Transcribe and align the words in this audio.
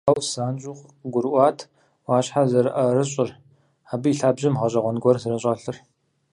Шмидт 0.03 0.09
Клаус 0.15 0.27
занщӀэу 0.33 0.77
къыгурыӀуат 1.01 1.57
Ӏуащхьэр 2.03 2.47
зэрыӀэрыщӀыр, 2.51 3.29
абы 3.91 4.07
и 4.11 4.15
лъабжьэм 4.17 4.55
гъэщӀэгъуэн 4.59 4.97
гуэр 5.03 5.17
зэрыщӀэлъыр. 5.21 5.77